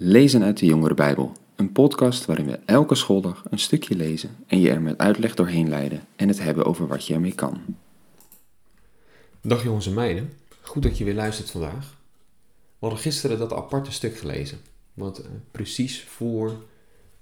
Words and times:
Lezen 0.00 0.42
uit 0.42 0.58
de 0.58 0.66
Jongere 0.66 0.94
Bijbel, 0.94 1.32
een 1.56 1.72
podcast 1.72 2.24
waarin 2.24 2.46
we 2.46 2.58
elke 2.64 2.94
schooldag 2.94 3.44
een 3.50 3.58
stukje 3.58 3.94
lezen 3.94 4.36
en 4.46 4.60
je 4.60 4.70
er 4.70 4.82
met 4.82 4.98
uitleg 4.98 5.34
doorheen 5.34 5.68
leiden 5.68 6.06
en 6.16 6.28
het 6.28 6.38
hebben 6.38 6.64
over 6.64 6.86
wat 6.86 7.06
je 7.06 7.14
ermee 7.14 7.34
kan. 7.34 7.60
Dag 9.42 9.62
jongens 9.62 9.86
en 9.86 9.94
meiden, 9.94 10.32
goed 10.60 10.82
dat 10.82 10.98
je 10.98 11.04
weer 11.04 11.14
luistert 11.14 11.50
vandaag. 11.50 11.96
We 12.52 12.86
hadden 12.86 12.98
gisteren 12.98 13.38
dat 13.38 13.52
aparte 13.52 13.92
stuk 13.92 14.16
gelezen, 14.16 14.58
wat 14.94 15.18
eh, 15.18 15.30
precies 15.50 16.02
voor 16.02 16.62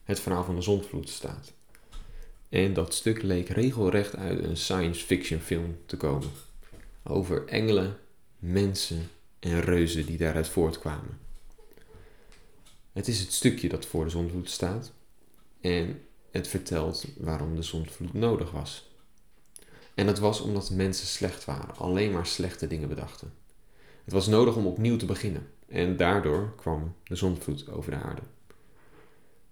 het 0.05 0.21
verhaal 0.21 0.45
van 0.45 0.55
de 0.55 0.63
zondvloed 0.63 1.09
staat. 1.09 1.53
En 2.49 2.73
dat 2.73 2.95
stuk 2.95 3.23
leek 3.23 3.49
regelrecht 3.49 4.17
uit 4.17 4.45
een 4.45 4.57
science 4.57 5.05
fiction 5.05 5.41
film 5.41 5.77
te 5.87 5.97
komen. 5.97 6.31
Over 7.03 7.47
engelen, 7.47 7.97
mensen 8.39 9.09
en 9.39 9.61
reuzen 9.61 10.07
die 10.07 10.19
daaruit 10.19 10.49
voortkwamen. 10.49 11.26
Het 12.97 13.09
is 13.09 13.21
het 13.21 13.33
stukje 13.33 13.69
dat 13.69 13.87
voor 13.87 14.05
de 14.05 14.11
zondvloed 14.11 14.51
staat 14.51 14.93
en 15.61 16.03
het 16.31 16.49
vertelt 16.49 17.05
waarom 17.17 17.57
de 17.57 17.63
zondvloed 17.63 18.13
nodig 18.13 18.51
was. 18.51 18.91
En 19.95 20.07
dat 20.07 20.19
was 20.19 20.41
omdat 20.41 20.71
mensen 20.71 21.07
slecht 21.07 21.45
waren, 21.45 21.77
alleen 21.77 22.13
maar 22.13 22.27
slechte 22.27 22.67
dingen 22.67 22.89
bedachten. 22.89 23.33
Het 24.05 24.13
was 24.13 24.27
nodig 24.27 24.57
om 24.57 24.67
opnieuw 24.67 24.97
te 24.97 25.07
beginnen 25.07 25.51
en 25.69 25.97
daardoor 25.97 26.55
kwam 26.55 26.95
de 27.05 27.17
zondvloed 27.17 27.69
over 27.69 27.91
de 27.91 27.97
aarde. 27.97 28.23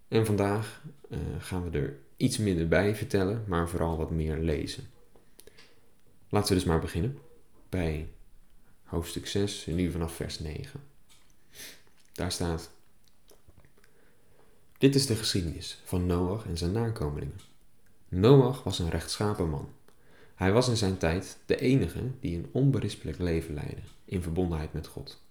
En 0.09 0.27
vandaag 0.27 0.83
uh, 1.09 1.19
gaan 1.39 1.71
we 1.71 1.79
er 1.79 1.97
iets 2.17 2.39
minder 2.39 2.69
bij 2.69 2.97
vertellen, 2.97 3.45
maar 3.47 3.69
vooral 3.69 3.97
wat 3.97 4.11
meer 4.11 4.39
lezen. 4.39 4.91
Laten 6.29 6.49
we 6.49 6.55
dus 6.55 6.69
maar 6.69 6.81
beginnen 6.81 7.19
bij 7.69 8.09
hoofdstuk 8.83 9.27
6, 9.27 9.67
en 9.67 9.75
nu 9.75 9.91
vanaf 9.91 10.15
vers 10.15 10.39
9. 10.39 10.81
Daar 12.13 12.33
staat: 12.33 12.74
Dit 14.85 14.95
is 14.95 15.07
de 15.07 15.15
geschiedenis 15.15 15.81
van 15.85 16.07
Noach 16.07 16.47
en 16.47 16.57
zijn 16.57 16.73
nakomelingen. 16.73 17.41
Noach 18.09 18.63
was 18.63 18.79
een 18.79 18.91
rechtschapen 18.91 19.51
man. 19.51 19.69
Hij 20.35 20.53
was 20.53 20.69
in 20.69 20.77
zijn 20.77 20.97
tijd 20.97 21.39
de 21.47 21.61
enige 21.61 22.01
die 22.21 22.37
een 22.37 22.49
onberispelijk 22.53 23.19
leven 23.19 23.55
leidde 23.55 23.81
in 24.05 24.23
verbondenheid 24.23 24.73
met 24.73 24.87
God. 24.87 25.23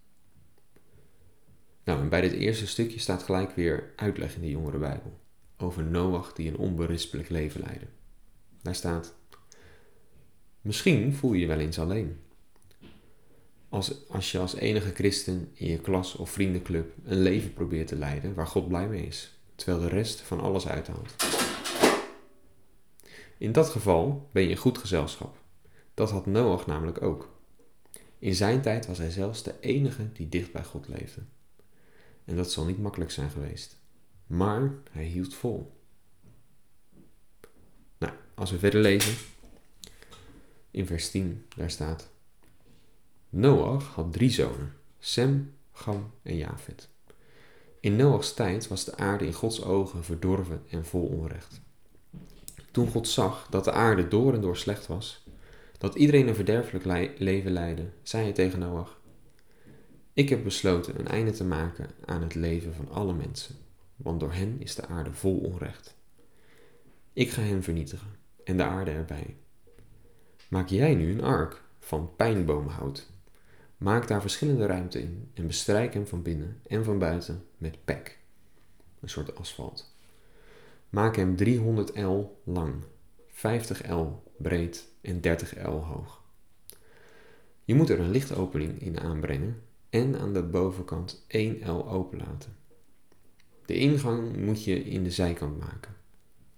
Nou, 1.83 1.99
en 1.99 2.09
bij 2.09 2.21
dit 2.21 2.31
eerste 2.31 2.67
stukje 2.67 2.99
staat 2.99 3.23
gelijk 3.23 3.55
weer 3.55 3.93
uitleg 3.95 4.35
in 4.35 4.41
de 4.41 4.49
Jongere 4.49 4.77
Bijbel 4.77 5.19
over 5.57 5.83
Noach 5.83 6.33
die 6.33 6.49
een 6.49 6.57
onberispelijk 6.57 7.29
leven 7.29 7.61
leidde. 7.61 7.87
Daar 8.61 8.75
staat: 8.75 9.15
Misschien 10.61 11.13
voel 11.13 11.33
je 11.33 11.39
je 11.39 11.47
wel 11.47 11.59
eens 11.59 11.79
alleen. 11.79 12.19
Als, 13.69 14.09
als 14.09 14.31
je 14.31 14.39
als 14.39 14.55
enige 14.55 14.93
christen 14.93 15.51
in 15.53 15.67
je 15.67 15.79
klas 15.79 16.15
of 16.15 16.29
vriendenclub 16.29 16.93
een 17.03 17.21
leven 17.21 17.53
probeert 17.53 17.87
te 17.87 17.95
leiden 17.95 18.33
waar 18.33 18.47
God 18.47 18.67
blij 18.67 18.87
mee 18.87 19.05
is, 19.05 19.37
terwijl 19.55 19.79
de 19.79 19.87
rest 19.87 20.21
van 20.21 20.39
alles 20.39 20.67
uithaalt. 20.67 21.15
In 23.37 23.51
dat 23.51 23.69
geval 23.69 24.29
ben 24.31 24.43
je 24.43 24.49
in 24.49 24.55
goed 24.55 24.77
gezelschap. 24.77 25.37
Dat 25.93 26.11
had 26.11 26.25
Noach 26.25 26.65
namelijk 26.65 27.01
ook. 27.01 27.29
In 28.19 28.35
zijn 28.35 28.61
tijd 28.61 28.85
was 28.85 28.97
hij 28.97 29.09
zelfs 29.09 29.43
de 29.43 29.59
enige 29.59 30.11
die 30.11 30.29
dicht 30.29 30.51
bij 30.51 30.63
God 30.63 30.87
leefde. 30.87 31.21
En 32.25 32.35
dat 32.35 32.51
zal 32.51 32.65
niet 32.65 32.79
makkelijk 32.79 33.11
zijn 33.11 33.29
geweest. 33.29 33.77
Maar 34.27 34.73
hij 34.91 35.05
hield 35.05 35.33
vol. 35.33 35.81
Nou, 37.97 38.13
als 38.33 38.51
we 38.51 38.59
verder 38.59 38.81
lezen, 38.81 39.15
in 40.71 40.85
vers 40.85 41.09
10, 41.11 41.45
daar 41.55 41.71
staat: 41.71 42.09
Noach 43.29 43.85
had 43.85 44.13
drie 44.13 44.29
zonen, 44.29 44.73
Sem, 44.99 45.53
Gam 45.71 46.11
en 46.21 46.35
Jafet. 46.37 46.89
In 47.83 47.95
Noachs 47.95 48.33
tijd 48.33 48.67
was 48.67 48.85
de 48.85 48.97
aarde 48.97 49.25
in 49.25 49.33
Gods 49.33 49.63
ogen 49.63 50.03
verdorven 50.03 50.63
en 50.69 50.85
vol 50.85 51.05
onrecht. 51.05 51.61
Toen 52.71 52.87
God 52.87 53.07
zag 53.07 53.47
dat 53.49 53.63
de 53.63 53.71
aarde 53.71 54.07
door 54.07 54.33
en 54.33 54.41
door 54.41 54.57
slecht 54.57 54.87
was, 54.87 55.25
dat 55.77 55.95
iedereen 55.95 56.27
een 56.27 56.35
verderfelijk 56.35 56.85
leven 57.17 57.51
leidde, 57.51 57.89
zei 58.03 58.23
hij 58.23 58.31
tegen 58.31 58.59
Noach: 58.59 58.99
Ik 60.13 60.29
heb 60.29 60.43
besloten 60.43 60.99
een 60.99 61.07
einde 61.07 61.31
te 61.31 61.43
maken 61.43 61.89
aan 62.05 62.21
het 62.21 62.35
leven 62.35 62.73
van 62.73 62.89
alle 62.89 63.13
mensen, 63.13 63.55
want 63.95 64.19
door 64.19 64.33
hen 64.33 64.55
is 64.59 64.75
de 64.75 64.85
aarde 64.85 65.13
vol 65.13 65.37
onrecht. 65.37 65.95
Ik 67.13 67.29
ga 67.29 67.41
hen 67.41 67.63
vernietigen 67.63 68.15
en 68.43 68.57
de 68.57 68.63
aarde 68.63 68.91
erbij. 68.91 69.35
Maak 70.49 70.69
jij 70.69 70.95
nu 70.95 71.11
een 71.11 71.23
ark 71.23 71.61
van 71.79 72.15
pijnboomhout. 72.15 73.11
Maak 73.77 74.07
daar 74.07 74.21
verschillende 74.21 74.65
ruimte 74.65 75.01
in 75.01 75.29
en 75.33 75.47
bestrijk 75.47 75.93
hem 75.93 76.07
van 76.07 76.21
binnen 76.21 76.59
en 76.67 76.83
van 76.83 76.99
buiten 76.99 77.43
met 77.57 77.77
pek, 77.85 78.19
een 78.99 79.09
soort 79.09 79.35
asfalt. 79.35 79.95
Maak 80.89 81.15
hem 81.15 81.35
300 81.35 81.97
L 81.97 82.41
lang, 82.43 82.73
50 83.27 83.89
L 83.89 84.23
breed 84.37 84.87
en 85.01 85.21
30 85.21 85.67
L 85.67 85.69
hoog. 85.69 86.21
Je 87.63 87.75
moet 87.75 87.89
er 87.89 87.99
een 87.99 88.11
lichtopening 88.11 88.81
in 88.81 88.99
aanbrengen 88.99 89.61
en 89.89 90.19
aan 90.19 90.33
de 90.33 90.43
bovenkant 90.43 91.25
1 91.27 91.71
L 91.71 91.89
openlaten. 91.89 92.55
De 93.65 93.75
ingang 93.75 94.37
moet 94.37 94.63
je 94.63 94.83
in 94.83 95.03
de 95.03 95.11
zijkant 95.11 95.59
maken. 95.59 95.95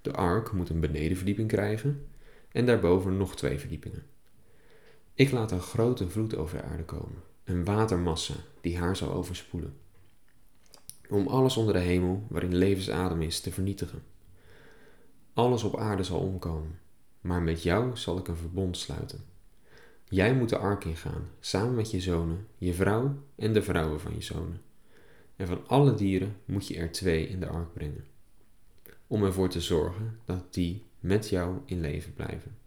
De 0.02 0.14
ark 0.14 0.52
moet 0.52 0.70
een 0.70 0.80
benedenverdieping 0.80 1.48
krijgen 1.48 2.08
en 2.52 2.66
daarboven 2.66 3.18
nog 3.18 3.36
twee 3.36 3.60
verdiepingen. 3.60 4.04
Ik 5.16 5.32
laat 5.32 5.52
een 5.52 5.62
grote 5.62 6.10
vloed 6.10 6.36
over 6.36 6.58
de 6.58 6.64
aarde 6.64 6.84
komen, 6.84 7.24
een 7.44 7.64
watermassa 7.64 8.34
die 8.62 8.78
haar 8.78 8.96
zal 8.96 9.14
overspoelen. 9.14 9.78
Om 11.10 11.28
alles 11.28 11.58
onder 11.58 11.74
de 11.74 11.80
hemel 11.80 12.26
waarin 12.30 12.56
levensadem 12.56 13.22
is 13.22 13.40
te 13.40 13.52
vernietigen. 13.52 14.04
Alles 15.34 15.64
op 15.64 15.78
aarde 15.78 16.04
zal 16.04 16.20
omkomen, 16.20 16.80
maar 17.22 17.42
met 17.42 17.64
jou 17.64 17.98
zal 17.98 18.18
ik 18.18 18.28
een 18.28 18.36
verbond 18.36 18.78
sluiten. 18.78 19.26
Jij 20.04 20.36
moet 20.36 20.50
de 20.50 20.58
ark 20.58 20.86
ingaan, 20.86 21.30
samen 21.40 21.76
met 21.76 21.92
je 21.92 22.02
zonen, 22.02 22.48
je 22.58 22.74
vrouw 22.74 23.16
en 23.36 23.54
de 23.54 23.62
vrouwen 23.62 24.00
van 24.00 24.14
je 24.14 24.22
zonen. 24.22 24.62
En 25.36 25.48
van 25.48 25.68
alle 25.68 25.94
dieren 25.94 26.36
moet 26.46 26.68
je 26.68 26.78
er 26.78 26.92
twee 26.92 27.28
in 27.28 27.40
de 27.40 27.48
ark 27.48 27.74
brengen, 27.74 28.06
om 29.08 29.24
ervoor 29.24 29.50
te 29.50 29.62
zorgen 29.62 30.20
dat 30.26 30.54
die 30.54 30.84
met 31.00 31.30
jou 31.30 31.58
in 31.66 31.82
leven 31.82 32.14
blijven. 32.14 32.58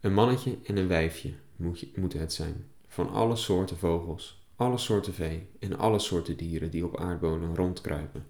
Een 0.00 0.14
mannetje 0.14 0.58
en 0.64 0.76
een 0.76 0.88
wijfje 0.88 1.32
moet 1.58 1.96
moeten 1.96 2.20
het 2.20 2.32
zijn, 2.32 2.66
van 2.86 3.10
alle 3.10 3.36
soorten 3.36 3.76
vogels, 3.76 4.46
alle 4.56 4.78
soorten 4.78 5.14
vee 5.14 5.48
en 5.58 5.78
alle 5.78 5.98
soorten 5.98 6.36
dieren 6.36 6.70
die 6.70 6.84
op 6.84 6.96
aardbonen 6.96 7.56
rondkruipen. 7.56 8.26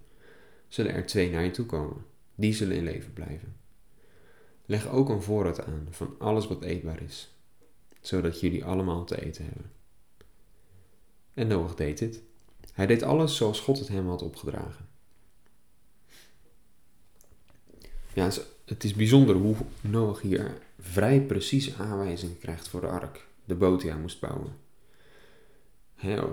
Zullen 0.67 0.93
er 0.93 1.05
twee 1.05 1.29
naar 1.29 1.43
je 1.43 1.51
toe 1.51 1.65
komen, 1.65 2.05
die 2.35 2.53
zullen 2.53 2.75
in 2.75 2.83
leven 2.83 3.13
blijven. 3.13 3.55
Leg 4.65 4.87
ook 4.87 5.09
een 5.09 5.21
voorraad 5.21 5.65
aan 5.65 5.87
van 5.89 6.15
alles 6.17 6.47
wat 6.47 6.61
eetbaar 6.61 7.01
is, 7.01 7.35
zodat 8.01 8.39
jullie 8.39 8.65
allemaal 8.65 9.03
te 9.03 9.25
eten 9.25 9.45
hebben. 9.45 9.71
En 11.33 11.47
Noach 11.47 11.75
deed 11.75 11.97
dit. 11.97 12.21
Hij 12.73 12.85
deed 12.85 13.03
alles 13.03 13.35
zoals 13.35 13.59
God 13.59 13.79
het 13.79 13.87
hem 13.87 14.07
had 14.07 14.21
opgedragen. 14.21 14.87
Ja, 18.13 18.31
het 18.69 18.83
is 18.83 18.93
bijzonder 18.93 19.35
hoe 19.35 19.55
Noach 19.81 20.21
hier 20.21 20.57
vrij 20.79 21.21
precieze 21.21 21.75
aanwijzingen 21.75 22.39
krijgt 22.39 22.67
voor 22.67 22.81
de 22.81 22.87
ark, 22.87 23.25
de 23.45 23.55
boot 23.55 23.81
die 23.81 23.91
hij 23.91 23.99
moest 23.99 24.19
bouwen. 24.19 24.55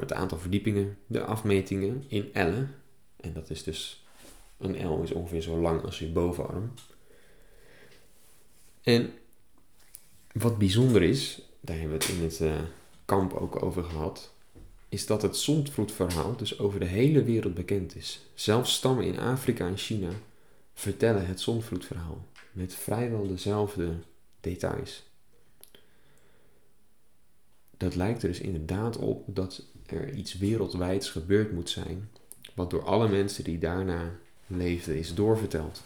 het 0.00 0.12
aantal 0.12 0.38
verdiepingen, 0.38 0.98
de 1.06 1.24
afmetingen 1.24 2.04
in 2.08 2.30
ellen, 2.32 2.74
en 3.16 3.32
dat 3.32 3.50
is 3.50 3.62
dus, 3.62 4.06
een 4.58 4.86
L 4.86 5.02
is 5.02 5.12
ongeveer 5.12 5.40
zo 5.40 5.60
lang 5.60 5.82
als 5.82 5.98
je 5.98 6.08
bovenarm. 6.08 6.72
En 8.82 9.12
wat 10.32 10.58
bijzonder 10.58 11.02
is, 11.02 11.42
daar 11.60 11.78
hebben 11.78 11.98
we 11.98 12.04
het 12.04 12.14
in 12.14 12.22
het 12.22 12.40
uh, 12.40 12.60
kamp 13.04 13.32
ook 13.32 13.62
over 13.62 13.84
gehad, 13.84 14.32
is 14.88 15.06
dat 15.06 15.22
het 15.22 15.36
zondvloedverhaal 15.36 16.36
dus 16.36 16.58
over 16.58 16.80
de 16.80 16.86
hele 16.86 17.22
wereld 17.22 17.54
bekend 17.54 17.96
is. 17.96 18.20
Zelfs 18.34 18.74
stammen 18.74 19.04
in 19.04 19.18
Afrika 19.18 19.66
en 19.66 19.76
China 19.76 20.10
vertellen 20.76 21.26
het 21.26 21.40
zondvloedverhaal 21.40 22.26
met 22.52 22.74
vrijwel 22.74 23.26
dezelfde 23.26 23.94
details. 24.40 25.04
Dat 27.76 27.94
lijkt 27.94 28.22
er 28.22 28.28
dus 28.28 28.40
inderdaad 28.40 28.96
op 28.96 29.24
dat 29.26 29.64
er 29.86 30.12
iets 30.12 30.38
wereldwijds 30.38 31.10
gebeurd 31.10 31.52
moet 31.52 31.70
zijn, 31.70 32.10
wat 32.54 32.70
door 32.70 32.84
alle 32.84 33.08
mensen 33.08 33.44
die 33.44 33.58
daarna 33.58 34.18
leefden 34.46 34.98
is 34.98 35.14
doorverteld. 35.14 35.82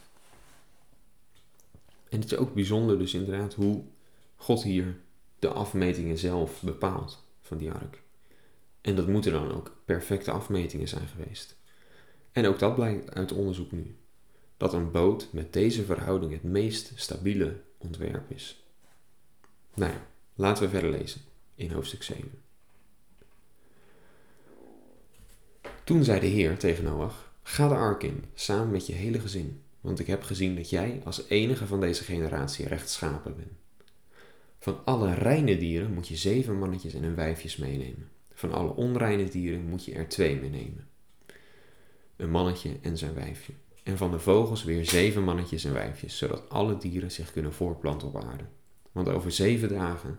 En 2.09 2.21
het 2.21 2.33
is 2.33 2.39
ook 2.39 2.55
bijzonder 2.55 2.99
dus 2.99 3.15
inderdaad 3.15 3.55
hoe 3.55 3.83
God 4.37 4.63
hier 4.63 4.97
de 5.39 5.49
afmetingen 5.49 6.19
zelf 6.19 6.63
bepaalt 6.63 7.25
van 7.41 7.59
die 7.59 7.73
ark. 7.73 8.03
En 8.81 8.97
dat 8.97 9.07
moeten 9.07 9.33
dan 9.33 9.53
ook 9.53 9.77
perfecte 9.85 10.31
afmetingen 10.31 10.89
zijn 10.89 11.07
geweest. 11.07 11.57
En 12.33 12.47
ook 12.47 12.59
dat 12.59 12.75
blijkt 12.75 13.15
uit 13.15 13.33
onderzoek 13.33 13.73
nu. 13.73 13.95
Dat 14.61 14.73
een 14.73 14.91
boot 14.91 15.29
met 15.33 15.53
deze 15.53 15.85
verhouding 15.85 16.33
het 16.33 16.43
meest 16.43 16.93
stabiele 16.95 17.61
ontwerp 17.79 18.31
is. 18.31 18.65
Nou 19.75 19.93
ja, 19.93 20.07
laten 20.35 20.63
we 20.63 20.69
verder 20.69 20.91
lezen 20.91 21.21
in 21.55 21.71
hoofdstuk 21.71 22.03
7. 22.03 22.31
Toen 25.85 26.05
zei 26.05 26.21
de 26.21 26.27
Heer 26.27 26.59
tegen 26.59 26.85
Noach: 26.85 27.33
Ga 27.43 27.69
de 27.69 27.75
ark 27.75 28.03
in, 28.03 28.25
samen 28.35 28.71
met 28.71 28.87
je 28.87 28.93
hele 28.93 29.21
gezin, 29.21 29.63
want 29.81 29.99
ik 29.99 30.07
heb 30.07 30.23
gezien 30.23 30.57
dat 30.57 30.71
jij 30.71 31.01
als 31.05 31.29
enige 31.29 31.67
van 31.67 31.81
deze 31.81 32.05
generatie 32.05 32.69
rechtschapen 32.69 33.37
bent. 33.37 33.53
Van 34.59 34.85
alle 34.85 35.15
reine 35.15 35.59
dieren 35.59 35.95
moet 35.95 36.09
je 36.09 36.17
zeven 36.17 36.59
mannetjes 36.59 36.95
en 36.95 37.03
hun 37.03 37.15
wijfjes 37.15 37.57
meenemen. 37.57 38.09
Van 38.33 38.53
alle 38.53 38.75
onreine 38.75 39.29
dieren 39.29 39.65
moet 39.65 39.85
je 39.85 39.93
er 39.93 40.09
twee 40.09 40.41
meenemen. 40.41 40.89
Een 42.17 42.31
mannetje 42.31 42.79
en 42.83 42.99
zijn 42.99 43.15
wijfje. 43.15 43.53
En 43.83 43.97
van 43.97 44.11
de 44.11 44.19
vogels 44.19 44.65
weer 44.65 44.85
zeven 44.85 45.25
mannetjes 45.25 45.65
en 45.65 45.73
wijfjes, 45.73 46.19
zodat 46.19 46.49
alle 46.49 46.77
dieren 46.77 47.11
zich 47.11 47.33
kunnen 47.33 47.53
voorplanten 47.53 48.09
op 48.09 48.25
aarde. 48.25 48.45
Want 48.93 49.09
over 49.09 49.33
zeven 49.33 49.69
dagen 49.69 50.19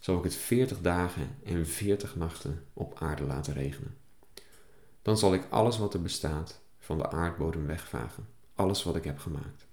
zal 0.00 0.18
ik 0.18 0.24
het 0.24 0.34
veertig 0.34 0.80
dagen 0.80 1.36
en 1.44 1.66
veertig 1.66 2.16
nachten 2.16 2.64
op 2.72 2.98
aarde 2.98 3.22
laten 3.22 3.54
regenen. 3.54 3.96
Dan 5.02 5.18
zal 5.18 5.34
ik 5.34 5.46
alles 5.50 5.78
wat 5.78 5.94
er 5.94 6.02
bestaat 6.02 6.60
van 6.78 6.98
de 6.98 7.10
aardbodem 7.10 7.66
wegvagen, 7.66 8.26
alles 8.54 8.82
wat 8.82 8.96
ik 8.96 9.04
heb 9.04 9.18
gemaakt. 9.18 9.66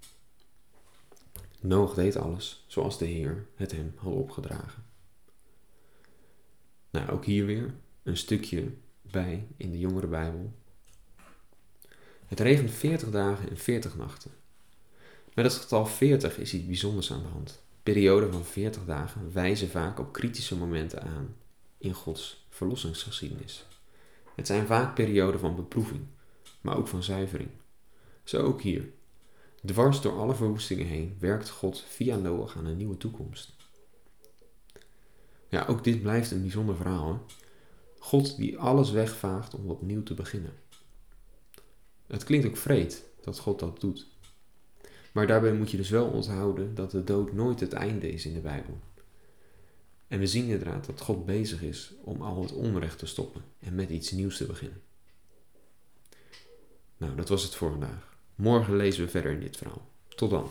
Noach 1.60 1.94
deed 1.94 2.16
alles 2.16 2.64
zoals 2.66 2.98
de 2.98 3.04
Heer 3.04 3.46
het 3.54 3.72
hem 3.72 3.92
had 3.96 4.12
opgedragen. 4.12 4.84
Nou, 6.90 7.10
ook 7.10 7.24
hier 7.24 7.46
weer 7.46 7.74
een 8.02 8.16
stukje 8.16 8.72
bij 9.02 9.46
in 9.56 9.70
de 9.70 9.78
jongere 9.78 10.06
Bijbel. 10.06 10.52
Het 12.30 12.40
regent 12.40 12.70
40 12.70 13.10
dagen 13.10 13.50
en 13.50 13.56
40 13.56 13.96
nachten. 13.96 14.30
Met 15.34 15.44
het 15.44 15.54
getal 15.54 15.86
40 15.86 16.38
is 16.38 16.54
iets 16.54 16.66
bijzonders 16.66 17.12
aan 17.12 17.22
de 17.22 17.28
hand. 17.28 17.62
Perioden 17.82 18.32
van 18.32 18.44
40 18.44 18.84
dagen 18.84 19.32
wijzen 19.32 19.68
vaak 19.68 19.98
op 19.98 20.12
kritische 20.12 20.56
momenten 20.56 21.02
aan 21.02 21.36
in 21.78 21.92
Gods 21.92 22.46
verlossingsgeschiedenis. 22.48 23.66
Het 24.34 24.46
zijn 24.46 24.66
vaak 24.66 24.94
perioden 24.94 25.40
van 25.40 25.56
beproeving, 25.56 26.00
maar 26.60 26.76
ook 26.76 26.88
van 26.88 27.02
zuivering. 27.02 27.50
Zo 28.24 28.42
ook 28.42 28.62
hier. 28.62 28.88
Dwars 29.64 30.00
door 30.00 30.18
alle 30.18 30.34
verwoestingen 30.34 30.86
heen 30.86 31.16
werkt 31.18 31.50
God 31.50 31.84
via 31.88 32.16
Noach 32.16 32.56
aan 32.56 32.66
een 32.66 32.76
nieuwe 32.76 32.96
toekomst. 32.96 33.52
Ja, 35.48 35.64
ook 35.66 35.84
dit 35.84 36.02
blijft 36.02 36.30
een 36.30 36.42
bijzonder 36.42 36.76
verhaal. 36.76 37.12
Hè? 37.12 37.18
God 37.98 38.36
die 38.36 38.58
alles 38.58 38.90
wegvaagt 38.90 39.54
om 39.54 39.70
opnieuw 39.70 40.02
te 40.02 40.14
beginnen. 40.14 40.52
Het 42.10 42.24
klinkt 42.24 42.46
ook 42.46 42.56
vreed 42.56 43.04
dat 43.20 43.38
God 43.38 43.58
dat 43.58 43.80
doet. 43.80 44.06
Maar 45.12 45.26
daarbij 45.26 45.52
moet 45.52 45.70
je 45.70 45.76
dus 45.76 45.90
wel 45.90 46.06
onthouden 46.06 46.74
dat 46.74 46.90
de 46.90 47.04
dood 47.04 47.32
nooit 47.32 47.60
het 47.60 47.72
einde 47.72 48.12
is 48.12 48.26
in 48.26 48.34
de 48.34 48.40
Bijbel. 48.40 48.78
En 50.08 50.18
we 50.18 50.26
zien 50.26 50.44
inderdaad 50.44 50.86
dat 50.86 51.00
God 51.00 51.26
bezig 51.26 51.62
is 51.62 51.92
om 52.02 52.22
al 52.22 52.42
het 52.42 52.52
onrecht 52.52 52.98
te 52.98 53.06
stoppen 53.06 53.42
en 53.58 53.74
met 53.74 53.90
iets 53.90 54.10
nieuws 54.10 54.36
te 54.36 54.46
beginnen. 54.46 54.82
Nou, 56.96 57.14
dat 57.14 57.28
was 57.28 57.42
het 57.42 57.54
voor 57.54 57.70
vandaag. 57.70 58.16
Morgen 58.34 58.76
lezen 58.76 59.04
we 59.04 59.10
verder 59.10 59.32
in 59.32 59.40
dit 59.40 59.56
verhaal. 59.56 59.88
Tot 60.08 60.30
dan. 60.30 60.50